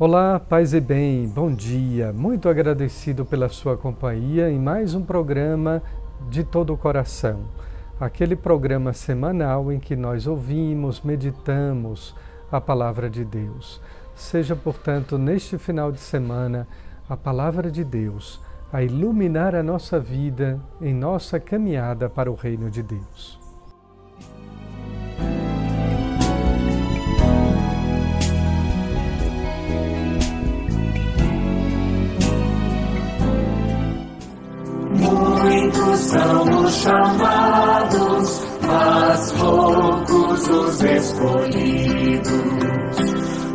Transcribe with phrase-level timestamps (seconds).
[0.00, 2.12] Olá, paz e bem, bom dia.
[2.12, 5.82] Muito agradecido pela sua companhia em mais um programa
[6.30, 7.40] de todo o coração.
[7.98, 12.14] Aquele programa semanal em que nós ouvimos, meditamos
[12.48, 13.80] a palavra de Deus.
[14.14, 16.68] Seja, portanto, neste final de semana,
[17.08, 18.40] a palavra de Deus
[18.72, 23.47] a iluminar a nossa vida em nossa caminhada para o reino de Deus.
[35.98, 42.32] São os chamados, mas poucos os escolhidos.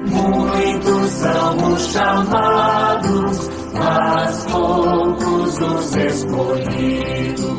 [0.09, 7.53] Muitos são os chamados, mas poucos os escolhidos.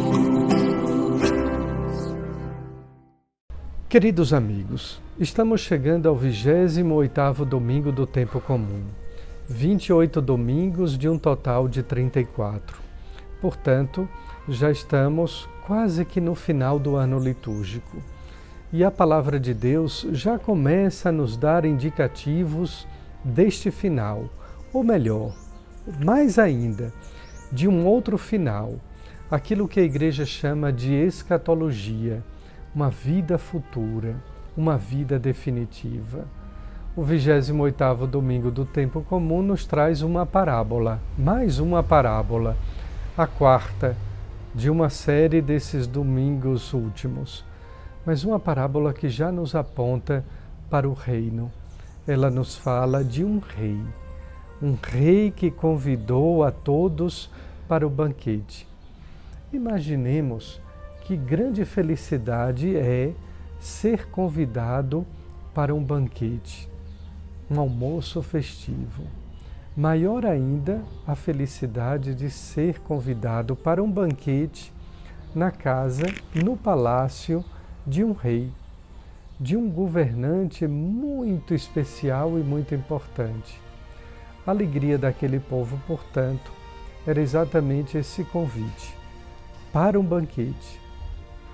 [3.88, 8.82] Queridos amigos, estamos chegando ao 28º domingo do tempo comum.
[9.48, 12.83] 28 domingos de um total de 34.
[13.44, 14.08] Portanto,
[14.48, 17.98] já estamos quase que no final do ano litúrgico.
[18.72, 22.88] E a palavra de Deus já começa a nos dar indicativos
[23.22, 24.30] deste final,
[24.72, 25.34] ou melhor,
[26.02, 26.90] mais ainda,
[27.52, 28.76] de um outro final,
[29.30, 32.24] aquilo que a igreja chama de escatologia,
[32.74, 34.16] uma vida futura,
[34.56, 36.24] uma vida definitiva.
[36.96, 42.56] O 28º domingo do tempo comum nos traz uma parábola, mais uma parábola,
[43.16, 43.96] a quarta,
[44.52, 47.44] de uma série desses domingos últimos,
[48.04, 50.24] mas uma parábola que já nos aponta
[50.68, 51.50] para o reino.
[52.08, 53.80] Ela nos fala de um rei,
[54.60, 57.30] um rei que convidou a todos
[57.68, 58.66] para o banquete.
[59.52, 60.60] Imaginemos
[61.02, 63.12] que grande felicidade é
[63.60, 65.06] ser convidado
[65.54, 66.68] para um banquete,
[67.48, 69.04] um almoço festivo.
[69.76, 74.72] Maior ainda a felicidade de ser convidado para um banquete
[75.34, 77.44] na casa, no palácio
[77.84, 78.52] de um rei,
[79.40, 83.60] de um governante muito especial e muito importante.
[84.46, 86.52] A alegria daquele povo, portanto,
[87.04, 88.96] era exatamente esse convite
[89.72, 90.80] para um banquete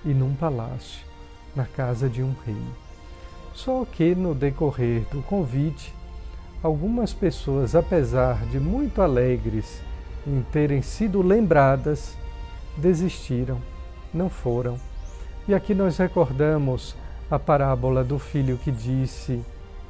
[0.04, 1.06] e num palácio,
[1.56, 2.62] na casa de um rei.
[3.54, 5.94] Só que no decorrer do convite,
[6.62, 9.80] algumas pessoas, apesar de muito alegres
[10.26, 12.16] em terem sido lembradas,
[12.76, 13.58] desistiram,
[14.12, 14.78] não foram.
[15.48, 16.94] E aqui nós recordamos
[17.30, 19.42] a parábola do filho que disse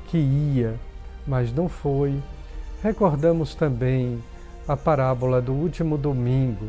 [0.07, 0.79] que ia,
[1.27, 2.15] mas não foi.
[2.83, 4.23] Recordamos também
[4.69, 6.67] a parábola do último domingo,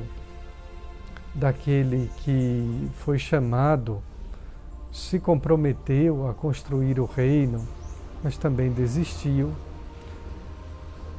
[1.34, 4.02] daquele que foi chamado,
[4.92, 7.66] se comprometeu a construir o reino,
[8.24, 9.54] mas também desistiu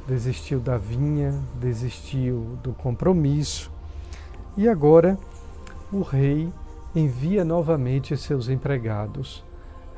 [0.07, 3.71] desistiu da vinha, desistiu do compromisso
[4.57, 5.17] e agora
[5.91, 6.51] o rei
[6.95, 9.43] envia novamente seus empregados.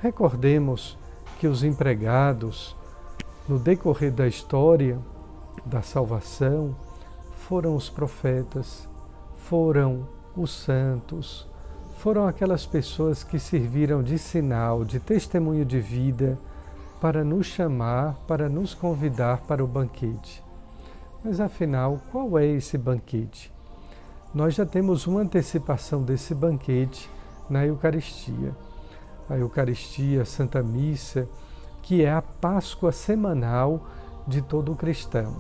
[0.02, 0.98] Recordemos
[1.40, 2.76] que os empregados,
[3.48, 5.00] no decorrer da história
[5.66, 6.76] da salvação,
[7.48, 8.88] foram os profetas,
[9.36, 11.48] foram os santos,
[11.98, 16.38] foram aquelas pessoas que serviram de sinal, de testemunho de vida
[17.06, 20.44] para nos chamar, para nos convidar para o banquete.
[21.24, 23.54] Mas afinal, qual é esse banquete?
[24.34, 27.08] Nós já temos uma antecipação desse banquete
[27.48, 28.56] na Eucaristia.
[29.30, 31.30] A Eucaristia, a Santa Missa,
[31.84, 33.86] que é a Páscoa semanal
[34.28, 35.36] de todo cristão.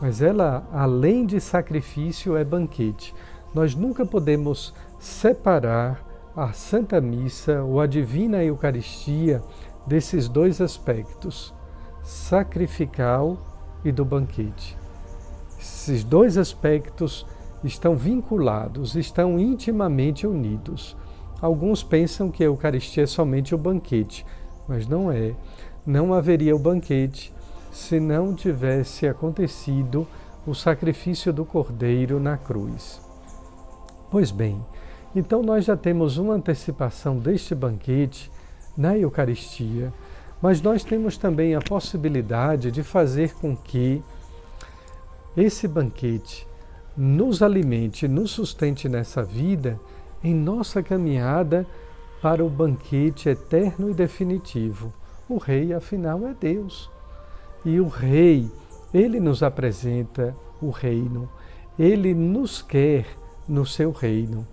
[0.00, 3.14] Mas ela, além de sacrifício, é banquete.
[3.54, 6.04] Nós nunca podemos separar
[6.36, 9.40] a Santa Missa ou a Divina Eucaristia
[9.86, 11.54] desses dois aspectos,
[12.02, 13.38] sacrificial
[13.84, 14.76] e do banquete.
[15.58, 17.26] Esses dois aspectos
[17.62, 20.96] estão vinculados, estão intimamente unidos.
[21.40, 24.24] Alguns pensam que a Eucaristia é somente o banquete,
[24.66, 25.34] mas não é.
[25.86, 27.32] Não haveria o banquete
[27.70, 30.06] se não tivesse acontecido
[30.46, 33.00] o sacrifício do Cordeiro na cruz.
[34.10, 34.64] Pois bem,
[35.14, 38.30] então nós já temos uma antecipação deste banquete
[38.76, 39.92] na Eucaristia,
[40.42, 44.02] Mas nós temos também a possibilidade de fazer com que
[45.36, 46.46] esse banquete
[46.96, 49.78] nos alimente, nos sustente nessa vida,
[50.24, 51.66] em nossa caminhada
[52.22, 54.92] para o banquete eterno e definitivo.
[55.28, 56.90] O Rei, afinal, é Deus.
[57.64, 58.50] E o Rei,
[58.92, 61.28] ele nos apresenta o reino,
[61.78, 63.06] ele nos quer
[63.48, 64.46] no seu reino,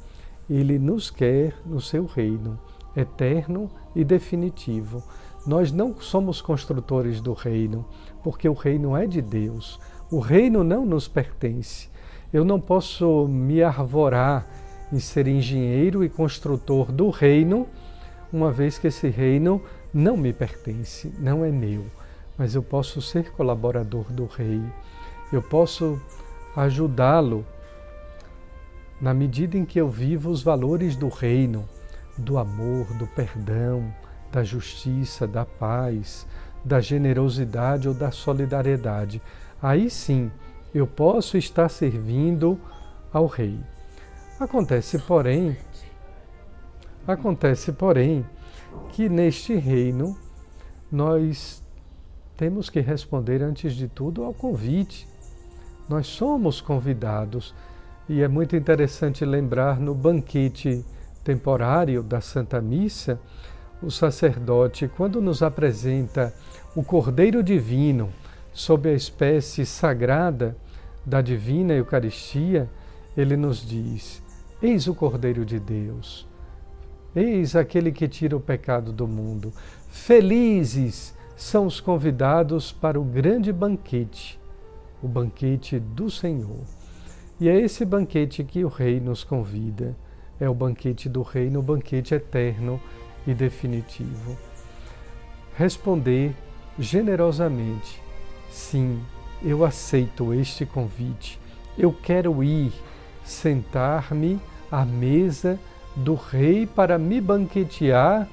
[0.50, 2.60] ele nos quer no seu reino
[2.96, 3.70] eterno
[4.04, 5.04] definitivo.
[5.46, 7.86] Nós não somos construtores do reino,
[8.24, 9.80] porque o reino é de Deus.
[10.12, 11.90] O reino não nos pertence.
[12.34, 14.46] Eu não posso me arvorar
[14.92, 17.68] em ser engenheiro e construtor do reino,
[18.32, 19.62] uma vez que esse reino
[19.94, 21.86] não me pertence, não é meu.
[22.38, 24.62] Mas eu posso ser colaborador do rei.
[25.32, 26.00] Eu posso
[26.56, 27.46] ajudá-lo
[29.00, 31.68] na medida em que eu vivo os valores do reino,
[32.18, 33.94] do amor, do perdão,
[34.32, 36.28] da justiça, da paz,
[36.64, 39.22] da generosidade ou da solidariedade
[39.62, 40.32] aí sim
[40.74, 42.60] eu posso estar servindo
[43.12, 43.60] ao rei.
[44.40, 45.58] Acontece, porém,
[47.08, 48.26] acontece, porém,
[48.90, 50.16] que neste reino
[50.92, 51.64] nós
[52.36, 55.08] temos que responder antes de tudo ao convite.
[55.90, 57.56] Nós somos convidados
[58.08, 60.86] e é muito interessante lembrar no banquete
[61.28, 63.20] temporário da Santa Missa,
[63.84, 66.34] o sacerdote, quando nos apresenta
[66.74, 68.10] o Cordeiro Divino,
[68.54, 70.56] sob a espécie sagrada
[71.06, 72.70] da divina Eucaristia,
[73.16, 74.24] ele nos diz:
[74.62, 76.26] Eis o Cordeiro de Deus,
[77.14, 79.52] eis aquele que tira o pecado do mundo.
[79.90, 84.40] Felizes são os convidados para o grande banquete,
[85.04, 86.64] o banquete do Senhor.
[87.38, 89.94] E é esse banquete que o Rei nos convida.
[90.40, 92.80] É o banquete do Reino, o banquete eterno
[93.26, 94.38] e definitivo.
[95.56, 96.36] Responder
[96.78, 98.08] generosamente
[98.50, 99.02] Sim,
[99.44, 101.40] eu aceito este convite.
[101.78, 102.72] Eu quero ir
[103.24, 104.40] sentar-me
[104.72, 105.60] à mesa
[105.96, 108.28] do Rei para me banquetear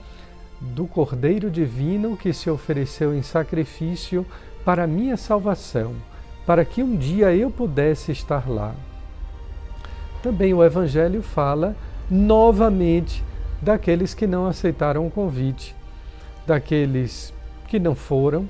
[0.60, 4.24] do Cordeiro Divino que se ofereceu em sacrifício
[4.64, 5.94] para minha salvação,
[6.46, 8.74] para que um dia eu pudesse estar lá.
[10.22, 11.76] Também o Evangelho fala
[12.14, 13.24] novamente
[13.60, 15.74] daqueles que não aceitaram o convite,
[16.46, 17.34] daqueles
[17.66, 18.48] que não foram,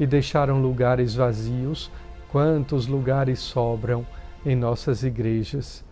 [0.00, 1.90] e deixaram lugares vazios,
[2.32, 4.06] quantos lugares sobram
[4.44, 5.84] em nossas igrejas?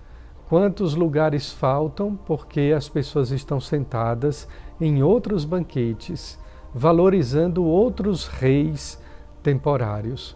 [0.49, 4.49] Quantos lugares faltam porque as pessoas estão sentadas
[4.81, 6.38] em outros banquetes,
[6.75, 8.99] valorizando outros reis
[9.43, 10.35] temporários?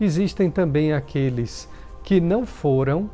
[0.00, 1.68] Existem também aqueles
[2.04, 3.10] que não foram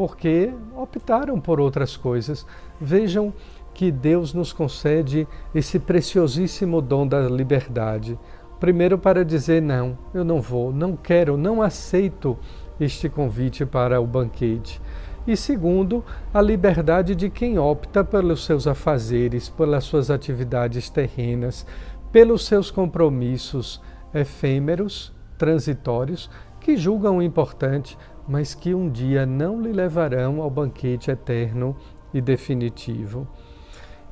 [0.00, 2.46] porque optaram por outras coisas.
[2.80, 3.34] Vejam
[3.74, 8.18] que Deus nos concede esse preciosíssimo dom da liberdade.
[8.58, 12.38] Primeiro, para dizer não, eu não vou, não quero, não aceito
[12.80, 14.80] este convite para o banquete.
[15.26, 21.66] E segundo, a liberdade de quem opta pelos seus afazeres, pelas suas atividades terrenas,
[22.10, 23.82] pelos seus compromissos
[24.14, 27.98] efêmeros, transitórios, que julgam importante,
[28.30, 31.74] mas que um dia não lhe levarão ao banquete eterno
[32.14, 33.26] e definitivo.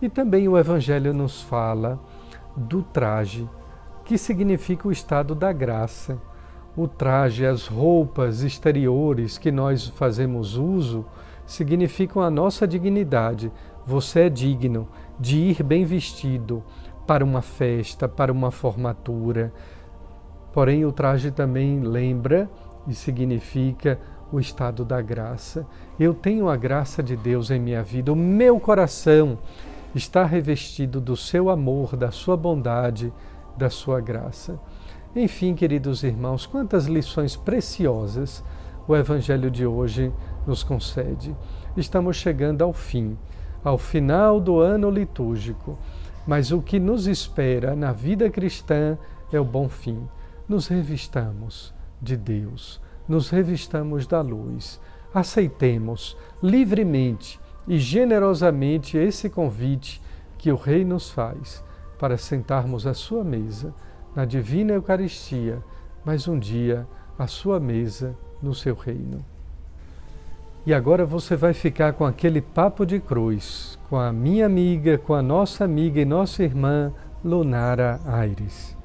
[0.02, 2.00] E também o Evangelho nos fala
[2.56, 3.48] do traje
[4.04, 6.20] que significa o estado da graça.
[6.76, 11.06] O traje, as roupas exteriores que nós fazemos uso,
[11.46, 13.52] significam a nossa dignidade.
[13.86, 16.64] Você é digno de ir bem vestido
[17.06, 19.52] para uma festa, para uma formatura.
[20.52, 22.50] Porém, o traje também lembra
[22.88, 24.00] e significa
[24.32, 25.66] o estado da graça.
[26.00, 29.38] Eu tenho a graça de Deus em minha vida, o meu coração
[29.94, 33.12] está revestido do seu amor, da sua bondade,
[33.56, 34.58] da sua graça.
[35.14, 38.42] Enfim, queridos irmãos, quantas lições preciosas
[38.86, 40.12] o Evangelho de hoje
[40.46, 41.36] nos concede.
[41.76, 43.18] Estamos chegando ao fim,
[43.62, 45.78] ao final do ano litúrgico,
[46.26, 48.96] mas o que nos espera na vida cristã
[49.32, 50.08] é o bom fim.
[50.48, 54.80] Nos revistamos de Deus, nos revistamos da luz,
[55.12, 60.00] aceitemos livremente e generosamente esse convite
[60.36, 61.62] que o Rei nos faz
[61.98, 63.74] para sentarmos à sua mesa,
[64.14, 65.58] na divina Eucaristia,
[66.04, 66.86] mas um dia
[67.18, 69.24] à sua mesa no seu reino.
[70.64, 75.14] E agora você vai ficar com aquele papo de cruz, com a minha amiga, com
[75.14, 76.92] a nossa amiga e nossa irmã
[77.24, 78.77] Lunara Aires.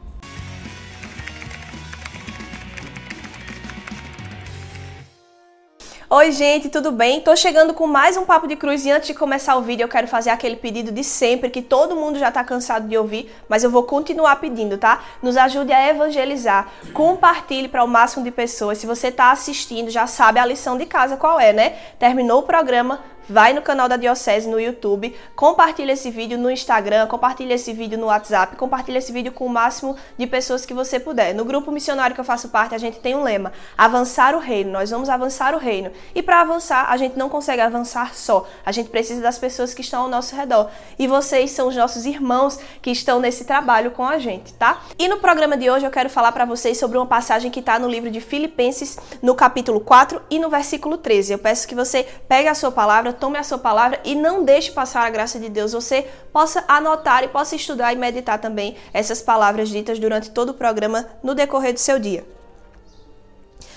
[6.15, 7.21] Oi, gente, tudo bem?
[7.21, 9.87] Tô chegando com mais um Papo de Cruz e antes de começar o vídeo eu
[9.87, 13.63] quero fazer aquele pedido de sempre que todo mundo já tá cansado de ouvir, mas
[13.63, 15.01] eu vou continuar pedindo, tá?
[15.23, 18.77] Nos ajude a evangelizar, compartilhe para o máximo de pessoas.
[18.77, 21.71] Se você tá assistindo, já sabe a lição de casa qual é, né?
[21.97, 22.99] Terminou o programa,
[23.29, 27.97] vai no canal da Diocese no YouTube, compartilha esse vídeo no Instagram, compartilha esse vídeo
[27.97, 31.33] no WhatsApp, compartilha esse vídeo com o máximo de pessoas que você puder.
[31.33, 34.71] No grupo missionário que eu faço parte, a gente tem um lema: avançar o reino.
[34.71, 35.91] Nós vamos avançar o reino.
[36.13, 38.45] E para avançar, a gente não consegue avançar só.
[38.65, 40.69] A gente precisa das pessoas que estão ao nosso redor.
[40.97, 44.81] E vocês são os nossos irmãos que estão nesse trabalho com a gente, tá?
[44.97, 47.79] E no programa de hoje eu quero falar para vocês sobre uma passagem que está
[47.79, 51.33] no livro de Filipenses, no capítulo 4 e no versículo 13.
[51.33, 54.71] Eu peço que você pegue a sua palavra, tome a sua palavra e não deixe
[54.71, 55.73] passar a graça de Deus.
[55.73, 60.53] Você possa anotar e possa estudar e meditar também essas palavras ditas durante todo o
[60.53, 62.25] programa no decorrer do seu dia.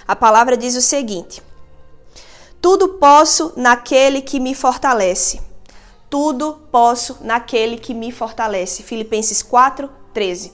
[0.06, 1.42] A palavra diz o seguinte:
[2.60, 5.40] Tudo posso naquele que me fortalece.
[6.08, 8.82] Tudo posso naquele que me fortalece.
[8.82, 10.52] Filipenses 4, 13.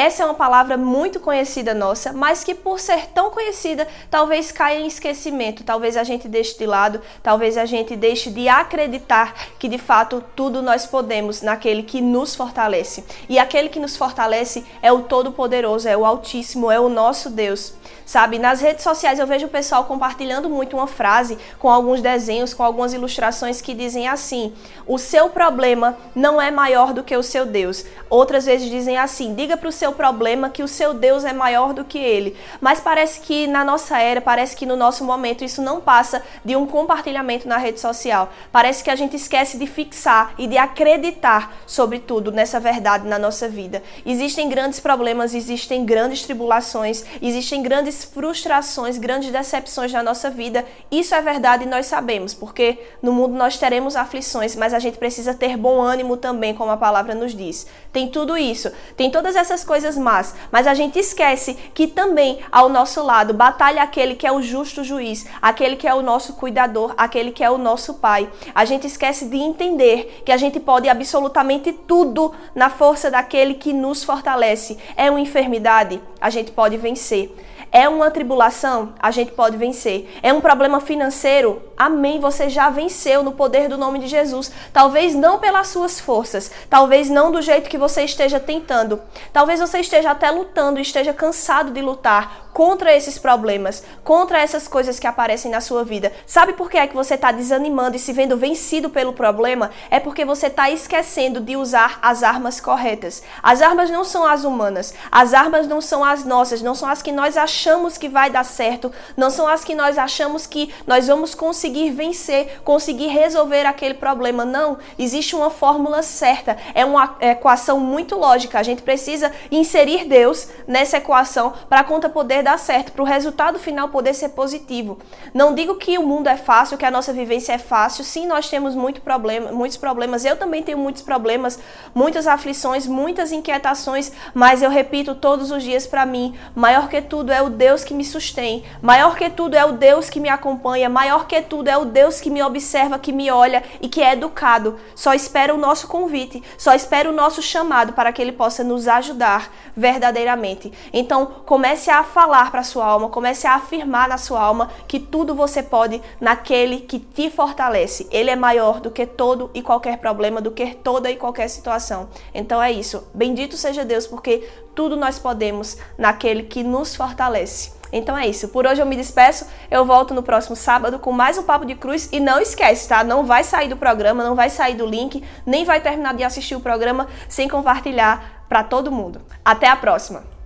[0.00, 4.78] Essa é uma palavra muito conhecida nossa, mas que por ser tão conhecida, talvez caia
[4.78, 9.66] em esquecimento, talvez a gente deixe de lado, talvez a gente deixe de acreditar que
[9.66, 13.04] de fato tudo nós podemos naquele que nos fortalece.
[13.28, 17.74] E aquele que nos fortalece é o Todo-Poderoso, é o Altíssimo, é o nosso Deus.
[18.08, 22.54] Sabe, nas redes sociais eu vejo o pessoal compartilhando muito uma frase com alguns desenhos,
[22.54, 24.54] com algumas ilustrações que dizem assim:
[24.86, 27.84] "O seu problema não é maior do que o seu Deus".
[28.08, 31.72] Outras vezes dizem assim: "Diga para o seu problema que o seu Deus é maior
[31.72, 32.36] do que ele".
[32.60, 36.56] Mas parece que na nossa era, parece que no nosso momento isso não passa de
[36.56, 38.32] um compartilhamento na rede social.
[38.52, 43.18] Parece que a gente esquece de fixar e de acreditar sobre tudo nessa verdade na
[43.18, 43.82] nossa vida.
[44.04, 50.64] Existem grandes problemas, existem grandes tribulações, existem grandes frustrações, grandes decepções na nossa vida.
[50.90, 54.98] Isso é verdade e nós sabemos, porque no mundo nós teremos aflições, mas a gente
[54.98, 57.66] precisa ter bom ânimo também, como a palavra nos diz.
[57.92, 62.68] Tem tudo isso, tem todas essas coisas más, mas a gente esquece que também ao
[62.68, 66.94] nosso lado batalha aquele que é o justo juiz, aquele que é o nosso cuidador,
[66.96, 68.28] aquele que é o nosso pai.
[68.52, 73.72] A gente esquece de entender que a gente pode absolutamente tudo na força daquele que
[73.72, 74.76] nos fortalece.
[74.96, 77.32] É uma enfermidade, a gente pode vencer.
[77.70, 78.94] É uma tribulação?
[78.98, 80.18] A gente pode vencer.
[80.22, 81.62] É um problema financeiro?
[81.76, 82.18] Amém.
[82.18, 84.50] Você já venceu no poder do nome de Jesus.
[84.72, 89.00] Talvez não pelas suas forças, talvez não do jeito que você esteja tentando.
[89.32, 94.98] Talvez você esteja até lutando, esteja cansado de lutar contra esses problemas, contra essas coisas
[94.98, 96.12] que aparecem na sua vida.
[96.26, 99.70] Sabe por que é que você está desanimando e se vendo vencido pelo problema?
[99.90, 103.22] É porque você está esquecendo de usar as armas corretas.
[103.42, 107.02] As armas não são as humanas, as armas não são as nossas, não são as
[107.02, 110.72] que nós achamos achamos que vai dar certo, não são as que nós achamos que
[110.86, 114.44] nós vamos conseguir vencer, conseguir resolver aquele problema.
[114.44, 118.60] Não, existe uma fórmula certa, é uma equação muito lógica.
[118.60, 123.04] A gente precisa inserir Deus nessa equação para a conta poder dar certo, para o
[123.04, 124.98] resultado final poder ser positivo.
[125.34, 128.04] Não digo que o mundo é fácil, que a nossa vivência é fácil.
[128.04, 130.24] Sim, nós temos muito problema, muitos problemas.
[130.24, 131.58] Eu também tenho muitos problemas,
[131.92, 137.32] muitas aflições, muitas inquietações, mas eu repito todos os dias para mim, maior que tudo
[137.32, 138.62] é o o Deus que me sustém.
[138.80, 140.88] Maior que tudo é o Deus que me acompanha.
[140.88, 144.12] Maior que tudo é o Deus que me observa, que me olha e que é
[144.12, 144.76] educado.
[144.94, 148.86] Só espera o nosso convite, só espera o nosso chamado para que ele possa nos
[148.86, 150.72] ajudar verdadeiramente.
[150.92, 155.34] Então, comece a falar para sua alma, comece a afirmar na sua alma que tudo
[155.34, 158.06] você pode naquele que te fortalece.
[158.10, 162.08] Ele é maior do que todo e qualquer problema, do que toda e qualquer situação.
[162.34, 163.08] Então é isso.
[163.14, 164.46] Bendito seja Deus, porque
[164.78, 167.72] tudo nós podemos naquele que nos fortalece.
[167.92, 168.46] Então é isso.
[168.50, 169.44] Por hoje eu me despeço.
[169.68, 172.08] Eu volto no próximo sábado com mais um Papo de Cruz.
[172.12, 173.02] E não esquece, tá?
[173.02, 176.54] Não vai sair do programa, não vai sair do link, nem vai terminar de assistir
[176.54, 179.20] o programa sem compartilhar para todo mundo.
[179.44, 180.37] Até a próxima!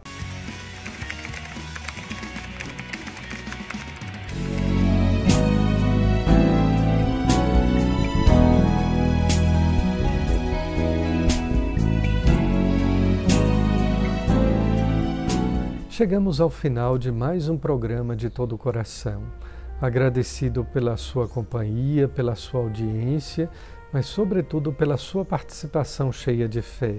[15.92, 19.24] Chegamos ao final de mais um programa de todo o coração.
[19.78, 23.50] Agradecido pela sua companhia, pela sua audiência,
[23.92, 26.94] mas, sobretudo, pela sua participação cheia de fé.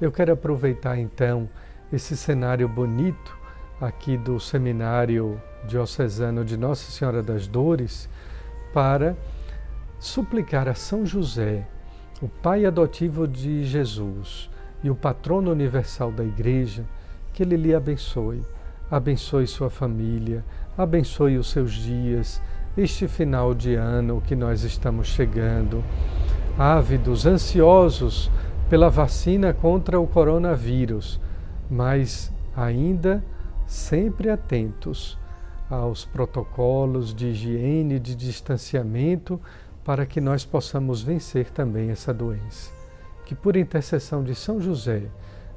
[0.00, 1.46] Eu quero aproveitar então
[1.92, 3.36] esse cenário bonito
[3.78, 8.08] aqui do Seminário Diocesano de Nossa Senhora das Dores
[8.72, 9.14] para
[9.98, 11.68] suplicar a São José,
[12.22, 14.48] o pai adotivo de Jesus
[14.82, 16.86] e o patrono universal da Igreja,
[17.32, 18.42] que Ele lhe abençoe,
[18.90, 20.44] abençoe sua família,
[20.76, 22.40] abençoe os seus dias,
[22.76, 25.82] este final de ano que nós estamos chegando,
[26.58, 28.30] ávidos, ansiosos
[28.68, 31.20] pela vacina contra o coronavírus,
[31.70, 33.22] mas ainda
[33.66, 35.18] sempre atentos
[35.68, 39.40] aos protocolos de higiene, de distanciamento,
[39.84, 42.70] para que nós possamos vencer também essa doença.
[43.24, 45.04] Que por intercessão de São José,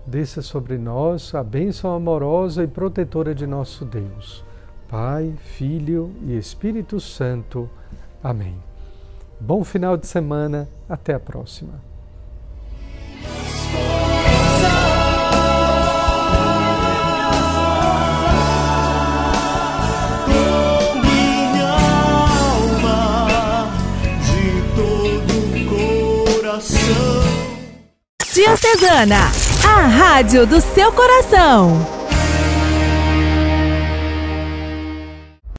[0.05, 4.43] desça sobre nós a bênção amorosa e protetora de nosso Deus.
[4.87, 7.69] Pai, Filho e Espírito Santo.
[8.23, 8.55] Amém.
[9.39, 11.81] Bom final de semana, até a próxima.
[28.33, 29.44] Diocesana,
[29.75, 31.94] a rádio do seu coração.